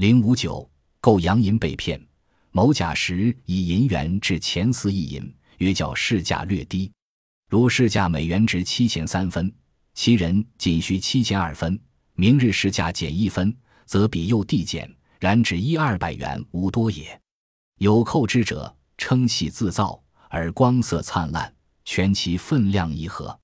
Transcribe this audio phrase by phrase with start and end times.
[0.00, 0.66] 零五九，
[0.98, 2.02] 购洋银被骗。
[2.52, 6.90] 某甲时以银元至钱四亿银，约较市价略低。
[7.50, 9.52] 如市价每元值七钱三分，
[9.92, 11.78] 其人仅需七钱二分。
[12.14, 17.20] 明日市价减一分，则比又递减，然只一二百元无多也。
[17.76, 21.54] 有扣之者，称系自造，而光色灿烂，
[21.84, 23.38] 全其分量一合。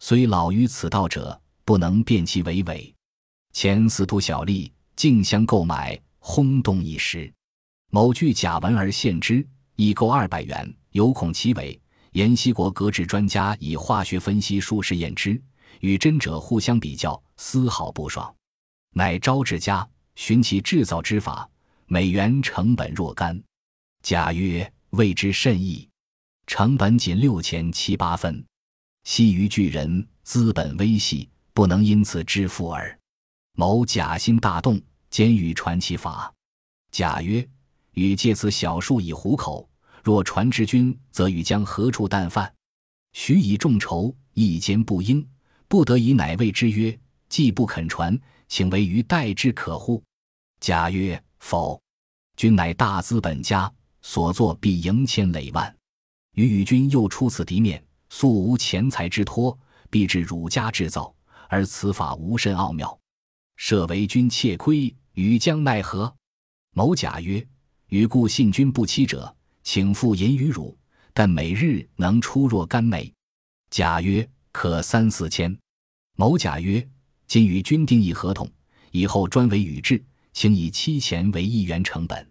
[0.00, 2.92] 虽老于此道者，不能辨其为伪。
[3.52, 7.32] 前司徒小吏竞相购买，轰动一时。
[7.90, 9.46] 某据假文而献之，
[9.76, 11.78] 亦购二百元，有恐其伪。
[12.12, 15.40] 延西国格致专家以化学分析术试验之，
[15.80, 18.34] 与真者互相比较，丝毫不爽。
[18.94, 21.48] 乃招致家寻其制造之法，
[21.86, 23.42] 每元成本若干。
[24.02, 25.88] 甲曰：“谓之甚易，
[26.46, 28.44] 成本仅六钱七八分。
[29.04, 32.96] 昔于巨人，资本微细，不能因此致富耳。”
[33.54, 34.80] 某甲心大动，
[35.10, 36.32] 兼欲传其法。
[36.90, 37.48] 甲曰。
[37.94, 39.68] 与借此小数以糊口，
[40.02, 42.50] 若传之君，则与将何处啖饭？
[43.12, 45.22] 许以众筹，一兼不应，
[45.68, 50.02] 不得已，乃谓之曰：“既不肯传，请为于代之可乎？”
[50.58, 51.78] 甲曰：“否。
[52.34, 55.76] 君乃大资本家，所作必盈千累万。
[56.34, 59.56] 与与君又出此敌面，素无钱财之托，
[59.90, 61.14] 必至汝家制造，
[61.50, 62.98] 而此法无甚奥妙。
[63.64, 66.12] 设为君窃窥，余将奈何？”
[66.74, 67.46] 某甲曰。
[67.90, 69.32] 与故信君不欺者，
[69.62, 70.76] 请付银于汝，
[71.12, 73.14] 但每日能出若干枚？
[73.70, 75.56] 甲曰：可三四千。
[76.16, 76.84] 某甲曰：
[77.28, 78.50] 今与君订一合同，
[78.90, 82.28] 以后专为与制，请以七钱为一元成本，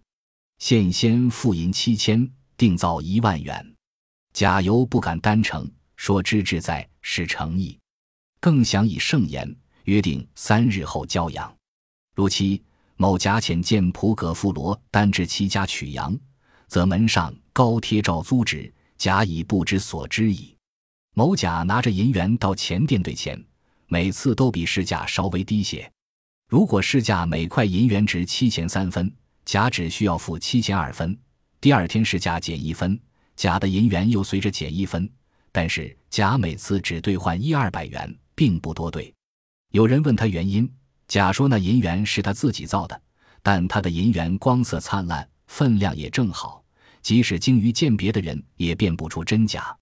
[0.58, 3.74] 现先付银七千，定造一万元。
[4.34, 7.80] 甲犹不敢单承，说之志在，是诚意，
[8.42, 11.56] 更想以盛言，约定三日后交羊。
[12.16, 12.62] 如期。
[12.98, 16.16] 某甲遣见仆葛富罗，单至其家取羊，
[16.68, 20.56] 则门上高贴照租纸，甲已不知所知矣。
[21.16, 23.44] 某甲拿着银元到钱店兑钱，
[23.88, 25.92] 每次都比市价稍微低些。
[26.48, 29.12] 如果市价每块银元值七钱三分，
[29.46, 31.18] 甲只需要付七钱二分。
[31.60, 33.00] 第二天市价减一分，
[33.36, 35.10] 甲的银元又随着减一分。
[35.52, 39.12] 但是甲每次只兑换一二百元，并不多兑。
[39.72, 40.72] 有人问他原因。
[41.08, 43.02] 甲说：“那银元是他自己造的，
[43.42, 46.64] 但他的银元光色灿烂，分量也正好，
[47.02, 49.76] 即使精于鉴别的人也辨不出真假。”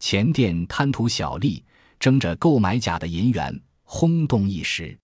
[0.00, 1.64] 钱店贪图小利，
[2.00, 4.98] 争着购买甲的银元，轰动一时。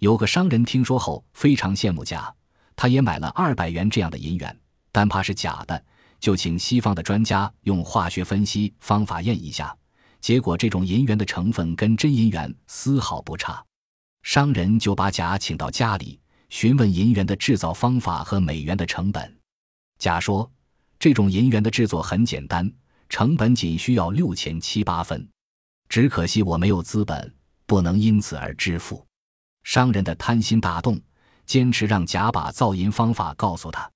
[0.00, 2.30] 有个商人听说后，非常羡慕甲，
[2.76, 4.54] 他也买了二百元这样的银元，
[4.92, 5.82] 但怕是假的，
[6.20, 9.74] 就请西方的专家用化学分析方法验一下，
[10.20, 13.64] 结果这种银元的成分跟真银元丝毫不差。
[14.22, 16.18] 商人就把甲请到家里，
[16.48, 19.38] 询问银元的制造方法和美元的成本。
[19.98, 20.50] 甲说
[20.98, 22.70] ：“这种银元的制作很简单，
[23.08, 25.28] 成本仅需要六钱七八分。
[25.88, 27.34] 只可惜我没有资本，
[27.66, 29.06] 不能因此而致富。”
[29.62, 31.00] 商人的贪心大动，
[31.46, 33.88] 坚持让甲把造银方法告诉他。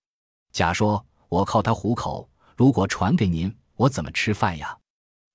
[0.52, 4.76] 甲说：“我靠他糊口，如果传给您，我怎么吃饭呀？”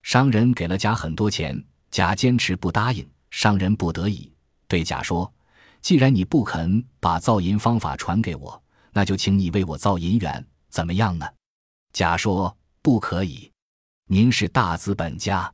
[0.05, 4.31] 商人给了甲很多钱，甲坚持不答应，商人不得已。
[4.67, 5.33] 对甲说
[5.81, 8.63] ：“既然你不肯把造银方法传给我，
[8.94, 11.25] 那就请你为我造银元，怎么样呢？”
[11.91, 13.51] 甲说：“不可以，
[14.07, 15.51] 您是大资本家，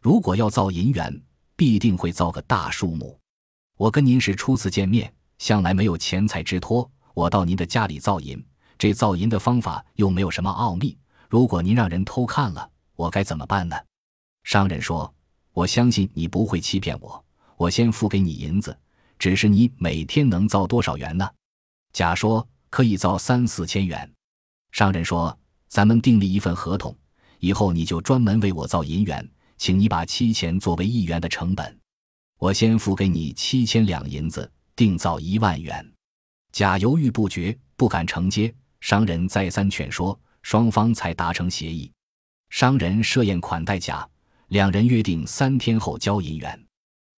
[0.00, 1.22] 如果要造银元，
[1.54, 3.20] 必定会造个大数目。
[3.76, 8.42] 我跟您是初次见面，向来没有钱财之托，我到您的家里造银，
[8.78, 10.96] 这造银的方法又没有什么奥秘，
[11.28, 12.70] 如果您让人偷看了，
[13.02, 13.76] 我该怎么办呢？”
[14.44, 15.12] 商人说
[15.52, 17.24] ：“我相信你不会欺骗我。”
[17.56, 18.76] 我先付给你银子，
[19.20, 21.30] 只是你每天能造多少元呢？
[21.92, 24.10] 甲说可以造三四千元。
[24.72, 26.96] 商人说：“咱们订立一份合同，
[27.38, 31.78] 以后你就专门为我造银元，请你把七钱作为一元的成本。
[32.38, 35.92] 我先付给你七千两银子，定造一万元。”
[36.50, 38.52] 甲犹豫不决，不敢承接。
[38.80, 41.92] 商人再三劝说，双方才达成协议。
[42.52, 44.06] 商人设宴款待甲，
[44.48, 46.66] 两人约定三天后交银元。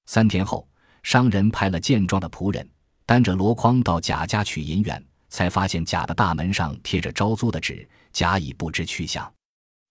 [0.07, 0.67] 三天后，
[1.03, 2.67] 商人派了健壮的仆人，
[3.05, 9.31] 担着箩筐到贾家取银元，才发现贾的大门上贴着招租的纸，贾已不知去向。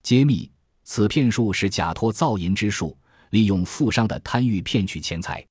[0.02, 0.50] 揭秘：
[0.82, 2.96] 此骗术是假托造银之术，
[3.28, 5.44] 利用富商的贪欲骗取钱财。